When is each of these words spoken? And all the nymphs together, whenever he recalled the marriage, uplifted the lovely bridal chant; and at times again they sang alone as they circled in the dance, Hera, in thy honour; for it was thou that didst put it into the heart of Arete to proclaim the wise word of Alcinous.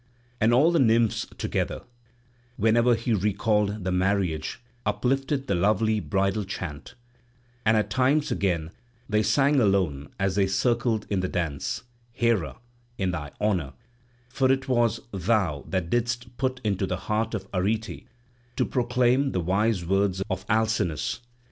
And 0.39 0.51
all 0.51 0.71
the 0.71 0.79
nymphs 0.79 1.27
together, 1.37 1.83
whenever 2.57 2.95
he 2.95 3.13
recalled 3.13 3.83
the 3.83 3.91
marriage, 3.91 4.59
uplifted 4.83 5.45
the 5.45 5.53
lovely 5.53 5.99
bridal 5.99 6.43
chant; 6.43 6.95
and 7.67 7.77
at 7.77 7.91
times 7.91 8.31
again 8.31 8.71
they 9.07 9.21
sang 9.21 9.59
alone 9.59 10.09
as 10.19 10.33
they 10.33 10.47
circled 10.47 11.05
in 11.11 11.19
the 11.19 11.27
dance, 11.27 11.83
Hera, 12.13 12.57
in 12.97 13.11
thy 13.11 13.29
honour; 13.39 13.73
for 14.27 14.51
it 14.51 14.67
was 14.67 15.01
thou 15.11 15.65
that 15.67 15.91
didst 15.91 16.35
put 16.35 16.57
it 16.57 16.65
into 16.67 16.87
the 16.87 16.97
heart 17.05 17.35
of 17.35 17.47
Arete 17.53 18.07
to 18.55 18.65
proclaim 18.65 19.33
the 19.33 19.39
wise 19.39 19.85
word 19.85 20.19
of 20.31 20.47
Alcinous. 20.49 21.19